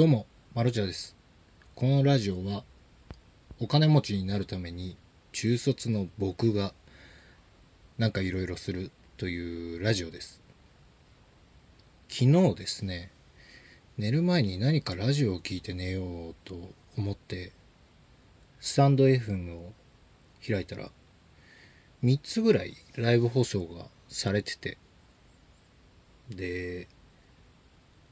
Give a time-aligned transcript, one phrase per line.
[0.00, 0.24] どうも、
[0.54, 1.14] マルチャです。
[1.74, 2.64] このラジオは、
[3.60, 4.96] お金持ちになるために、
[5.30, 6.72] 中卒の僕が、
[7.98, 10.40] なんかいろいろするというラジオです。
[12.08, 13.10] 昨日ですね、
[13.98, 17.52] 寝る前に何かラジオを聞いて寝ようと思って、
[18.58, 19.74] スタンド FM を
[20.48, 20.90] 開いたら、
[22.02, 24.78] 3つぐらいライブ放送がされてて、
[26.30, 26.88] で、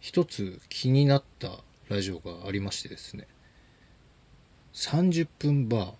[0.00, 3.26] 一つ気になったラジオがありましてですね。
[4.74, 5.92] 30分バー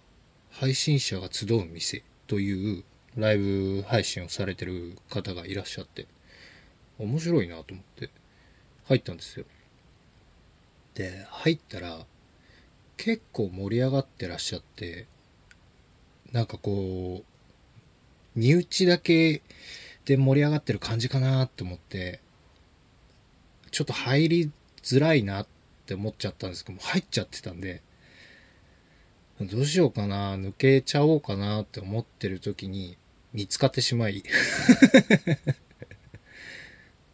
[0.51, 2.85] 配信者が集う店という
[3.17, 6.07] ライブ配信をされてる方がいらっしゃって
[6.99, 8.11] 面白いなと思って
[8.85, 9.47] 入ったんですよ。
[10.95, 12.05] で入ったら
[12.97, 15.07] 結構盛り上がってらっしゃって
[16.33, 19.43] なんかこう身内だけ
[20.05, 22.21] で盛り上がってる感じかなって思って
[23.71, 24.51] ちょっと入り
[24.83, 25.47] づらいなっ
[25.89, 27.81] って思っちゃったんですけども入っちゃってたんで
[29.41, 32.99] どうしようかな抜けちゃおうかなって思ってる時に
[33.33, 34.23] 見つかってしまい。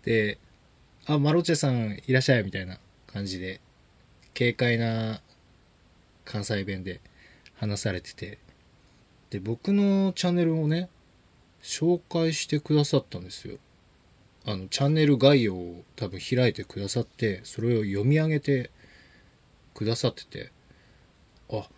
[0.05, 0.39] で
[1.07, 3.61] 「あマロチェさんいらっしゃい」みたいな感じで
[4.37, 5.23] 軽快な
[6.25, 7.01] 関西弁で
[7.55, 8.39] 話されてて
[9.31, 10.89] で僕のチャンネルをね
[11.63, 13.59] 紹介してくださったんですよ。
[14.47, 18.71] あのチャンネル概要を多分開いてくださってそれを読み上げて
[19.73, 20.53] くださってて
[21.51, 21.69] あ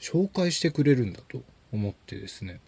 [0.00, 2.60] 紹介してくれるんだと思ってですね。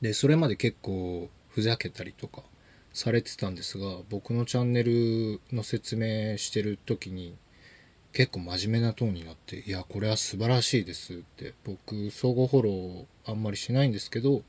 [0.00, 2.42] でそれまで結構ふざけたりとか
[2.92, 7.36] されてたんですが僕のチャンネルの説明してる時に
[8.12, 14.42] 結構真面目なトーンになって「いやこれは素晴らしいです」って僕相互フォローあんまりしないんですけど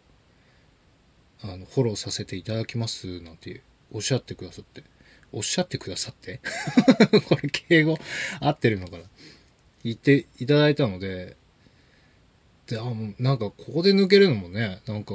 [1.44, 4.84] あのフォローさせていただきますなんておっしゃってくださって。
[5.36, 6.40] おっしゃってくださって？
[7.28, 7.98] これ敬語
[8.40, 9.04] 合ってるのかな？
[9.84, 11.36] 言っていただいたので。
[12.68, 15.14] であもうなんかここで抜けるのもねなんか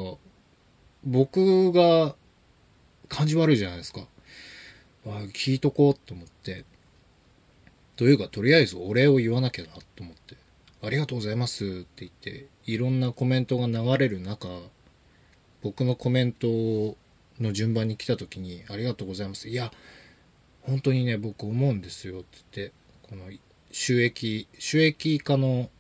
[1.02, 2.14] 僕が
[3.08, 4.06] 感じ悪いじゃないですか。
[5.06, 6.64] あ聞いとこうと思って。
[7.96, 10.36] というかとりあえずお礼を言わなきゃなと思って。
[10.82, 14.46] ありがとうございますって言っていろんなコメントが流れる中
[15.62, 16.96] 僕のコメント
[17.40, 19.72] の順番に来た時に「ありがとうございます」いや
[20.62, 23.30] 本当にね僕思うんですよって言ってこの
[23.70, 25.70] 収益収益化の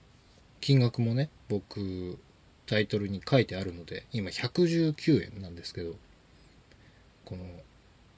[0.60, 2.18] 金額もね僕
[2.66, 5.96] タイトルに書いてあるので今119円なんですけど
[7.24, 7.44] この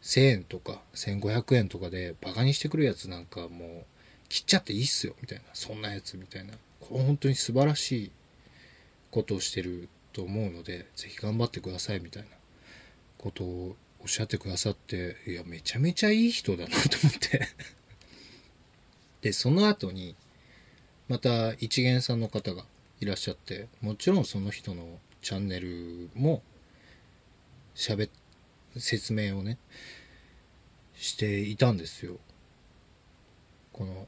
[0.02, 3.84] 1000円とか1500円とかでバカにしてくるやつなんかもう
[4.30, 5.44] 切っちゃっていいっすよみたいな。
[5.52, 6.54] そんなやつみたいな。
[6.80, 8.10] 本当に素晴らしい
[9.10, 12.28] ことをしてると思うのでぜひ頑張ってくださいみたいな
[13.18, 17.48] ことをおっしゃってくださっていやめちゃめちゃいい人だなと思って。
[19.20, 20.16] でその後に
[21.08, 22.64] また一元さんの方が
[23.00, 26.42] いらっしゃってもちろんその人のチャンネルも
[27.74, 28.10] 喋っ
[28.78, 29.58] 説明をね
[30.96, 32.18] していたんですよ。
[33.72, 34.06] この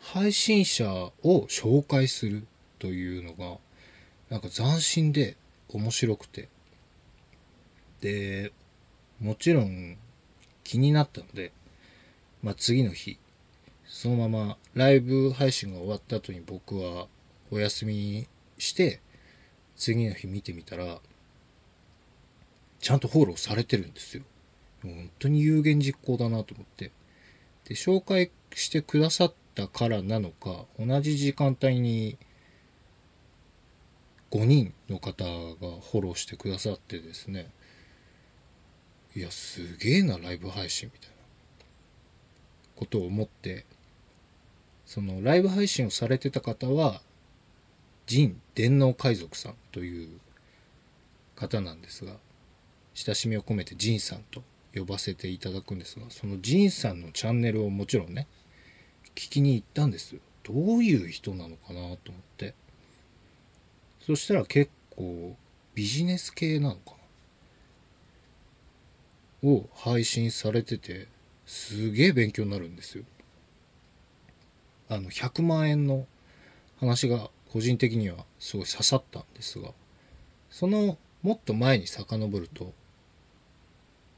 [0.00, 1.12] 配信者を
[1.48, 2.46] 紹介する
[2.78, 3.58] というのが
[4.30, 5.36] なんか斬新で
[5.68, 6.48] 面白くて。
[8.00, 8.52] で
[9.20, 9.98] もちろん
[10.64, 11.52] 気になったので、
[12.42, 13.18] まあ、次の日
[13.84, 17.08] そのままライブ配信が終わった後に僕は
[17.50, 18.26] お休み
[18.56, 19.00] して
[19.76, 21.00] 次の日見てみたら
[22.78, 24.22] ちゃんとフォローされてるんですよ。
[24.82, 26.92] 本当に有言実行だなと思って。
[27.64, 32.16] で紹介してくださったからなのか同じ時間帯に
[34.30, 35.30] 5人の方が
[35.90, 37.50] フォローしてくださってですね
[39.16, 41.16] いやすげえなライブ配信みたいな
[42.76, 43.66] ことを思って
[44.86, 47.00] そのライブ配信をされてた方は
[48.08, 50.08] 神電脳海賊さんという
[51.34, 52.12] 方なんですが
[52.94, 54.42] 親しみを込めて仁さんと
[54.74, 58.28] 呼ばせていただくんですがその仁さんのチャンネルをもちろんね
[59.16, 62.54] 聞きに行ったんですどういう人なのかなと思って。
[64.10, 65.36] そしたら結構
[65.72, 66.96] ビジネス系なのか
[69.44, 71.06] なを配信されてて
[71.46, 73.04] すげえ勉強になるんですよ。
[74.88, 76.08] あの100万円の
[76.80, 79.68] 話が個人的にはすごい刺さったんですが
[80.50, 82.72] そのもっと前に遡ると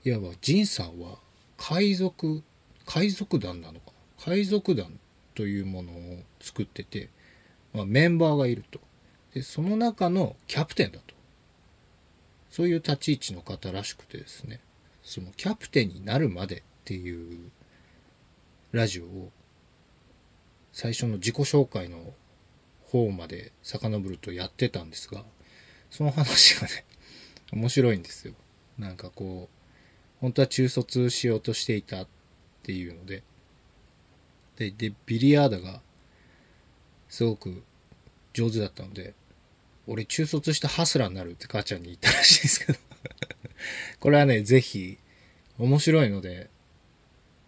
[0.04, 1.18] いわば仁さんは
[1.58, 2.42] 海賊
[2.86, 3.92] 海賊団なのか
[4.24, 4.98] 海賊団
[5.34, 7.10] というものを作ってて、
[7.74, 8.80] まあ、メンバーがいると。
[9.34, 11.14] でその中のキャプテンだと。
[12.50, 14.60] そういう立ち位置の方らしくてですね。
[15.02, 17.50] そのキャプテンになるまでっていう
[18.72, 19.30] ラジオを
[20.72, 22.12] 最初の自己紹介の
[22.84, 25.24] 方まで遡るとやってたんですが
[25.90, 26.84] その話がね
[27.52, 28.34] 面白いんですよ。
[28.78, 32.08] なんかこう本当は中卒しようとしていたっ
[32.62, 33.22] ていうので。
[34.56, 35.80] でビリヤードが
[37.08, 37.64] すごく
[38.32, 39.14] 上手だったので
[39.92, 42.78] 俺中卒してハスラーになるって母ちゃんに言ったらしいですけど。
[44.00, 44.96] これはねぜひ
[45.58, 46.48] 面白いので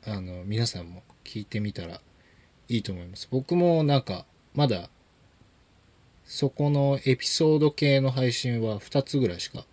[0.04, 2.02] あの皆さんも聞いてみたら
[2.68, 3.28] いいと思います。
[3.30, 4.90] 僕もなんかまだ
[6.26, 9.66] そこのエピソード系の配信は2つぐらいしか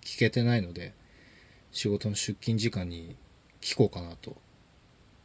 [0.00, 0.94] 聞けてないので
[1.70, 3.14] 仕事の出勤時間に
[3.60, 4.36] 聞こうかなと。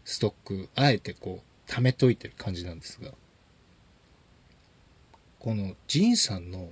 [0.05, 3.11] ストックあえてこう貯めといてる感じなんですが。
[5.43, 6.69] このジンさんの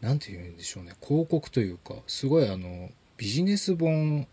[0.00, 4.26] 何て言うんでしょうね広告というかすごいあのビジネス本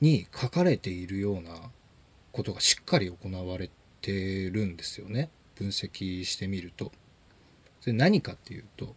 [0.00, 1.50] に書かれているような
[2.32, 3.68] ことがしっかり行われ
[4.00, 6.90] てるんですよね分析してみると。
[7.82, 8.94] それ何かっていうと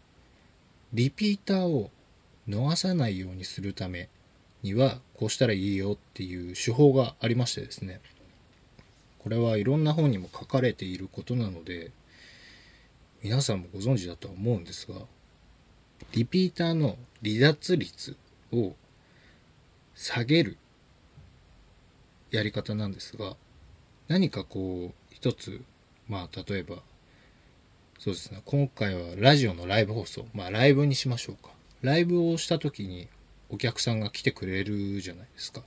[0.94, 1.92] リピーターを
[2.48, 4.08] 逃さないようにするため
[4.64, 8.00] にはこうしたらいいよっていう手法がありましてですね
[9.26, 11.90] これはいろんな本にも書かれていることなので
[13.24, 15.00] 皆さんもご存知だとは思うんですが
[16.12, 18.16] リピーターの離脱率
[18.54, 18.74] を
[19.96, 20.58] 下げる
[22.30, 23.36] やり方なんですが
[24.08, 25.60] 何かこう一つ
[26.08, 26.76] まあ例えば
[27.98, 31.50] そうですね今回はラジオのライブ放送まあライブにしましょうか。
[31.82, 33.08] ライブをした時に
[33.50, 35.64] お客さんが来てくれるじゃないですか。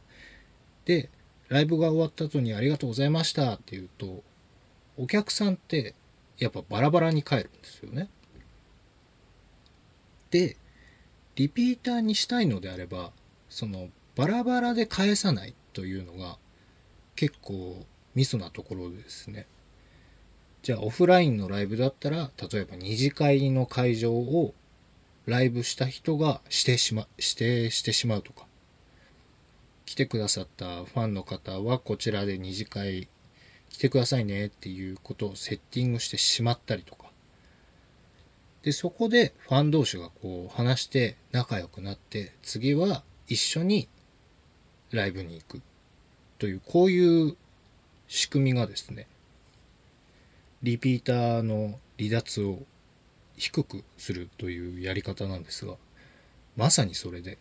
[0.85, 1.11] で
[1.49, 4.23] ライブが終わった後にありがとうございましたって言うと
[4.97, 5.95] お客さんって
[6.39, 8.09] やっぱバラバラに帰るんですよね。
[10.31, 10.57] で
[11.37, 13.13] リピーターにしたいのであれば
[13.49, 16.37] そのバラバラで返さないというのが
[17.15, 19.47] 結構ミソなところですね。
[20.63, 24.53] じゃあオフラインのライブだったら例えば二次会の会場を
[25.25, 28.48] ライブした人がしてしま指定してしまうとか。
[29.89, 33.09] 来てくださったファンの方はこちらで二次会
[33.71, 37.07] 来てくださいねっていうことをセッティングしてしまったりとか。
[38.63, 43.89] でそこでファン同士がこう話して仲良くなって次は一緒に
[44.91, 45.63] ライブに行く
[46.39, 47.35] というこういう
[48.09, 49.07] 仕組みがですね
[50.63, 52.59] リピーターの離脱を
[53.39, 55.77] 低くするというやり方なんですが
[56.59, 57.39] まさにそれで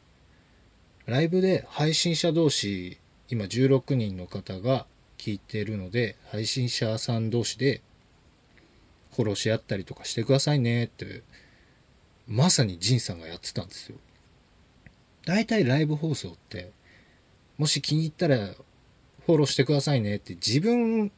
[1.08, 2.98] ライブで配信者同士
[3.30, 4.86] 今16人の方が
[5.18, 7.82] 聞いてるので配信者さん同士で
[9.16, 10.84] フォローし合ったりとかしてくださいね。
[10.84, 11.24] って
[12.28, 13.98] まさにジンさんがやってたんですよ。
[15.26, 16.72] 大体ライブ放送って
[17.58, 20.18] もし気に入ったらフォローしてくださいね。
[20.18, 21.12] って自分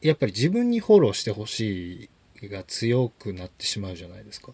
[0.00, 2.08] やっぱり自分にフォローしてほし
[2.40, 4.52] いが強くなってしまうじゃないですか。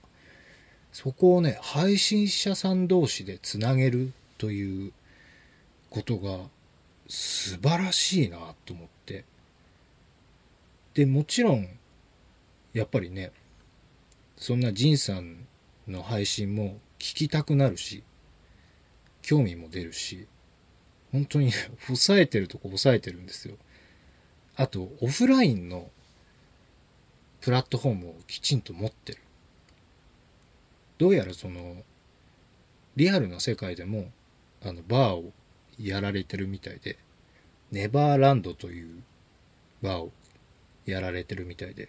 [0.93, 4.93] そこをね配信者さん同士でつなげるという
[5.91, 6.39] ことが
[7.09, 9.27] 素晴らしいなと思って。
[10.95, 11.69] でもちろん
[12.73, 13.33] やっぱりね
[14.37, 15.47] そんな仁さん
[15.87, 18.03] の配信も聞きたくなるし
[19.21, 20.27] 興味も出るし
[21.13, 21.53] 本当に、
[21.87, 23.59] 抑えてるとこ抑えてるんですよ。
[24.57, 25.91] あとオフラインの
[27.41, 29.19] プラットフォームをきちんと持ってる。
[30.97, 31.85] どうやらその
[32.97, 34.11] リアルな世界でも
[34.63, 35.33] あのバーを
[35.79, 36.99] やられてるみたいで
[37.73, 39.03] ネバーランドという
[39.83, 40.13] バーを
[40.87, 41.89] やられてるみたいで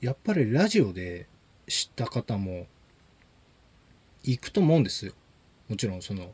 [0.00, 1.26] やっぱりラジオで
[1.66, 2.66] 知った方も
[4.22, 5.06] 行くと思うんです。
[5.06, 5.12] よ
[5.68, 6.32] もちろんその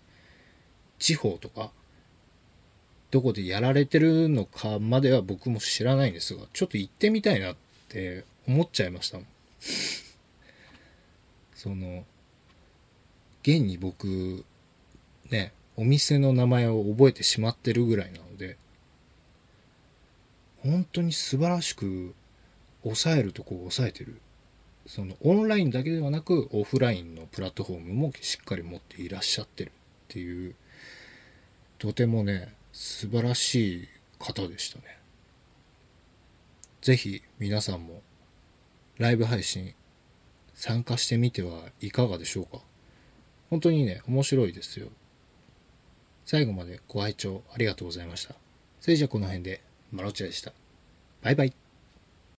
[0.98, 1.70] 地方とか
[3.10, 7.56] どこでやられてるのかまでは僕も知らないんですがちょっと行ってみたいなっ
[7.88, 9.26] て思っちゃいましたもん。
[11.54, 12.04] その
[13.42, 14.44] 現に僕
[15.30, 18.56] ねお店の名前を覚えてしまってるぐらいなので
[20.62, 22.14] 本当に素晴らしく
[22.82, 24.20] 抑えるとこを抑えてる。
[24.86, 29.72] そのオンラインだけではなくオフラインのプラットフォームもしっかり持っていらっしゃってるっ
[30.08, 30.54] ていう
[31.78, 34.98] とてもね素晴らしい方でしたね。
[36.80, 38.02] 是非皆さんも
[38.98, 39.74] ライブ配信
[40.54, 42.62] 参加してみてはいかがでしょうか。
[43.48, 44.88] 本当にね面白いですよ。
[46.30, 48.36] 最後までご拝聴ありがとうございました。
[48.80, 49.60] それじゃこの辺で、
[49.90, 50.52] マロチェでした。
[51.22, 51.52] バイバイ。